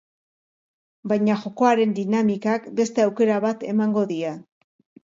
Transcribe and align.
Baina 1.11 1.35
jokoaren 1.43 1.93
dinamikak 2.01 2.67
beste 2.81 3.07
aukera 3.07 3.39
bat 3.49 3.71
emango 3.75 4.09
die. 4.15 4.35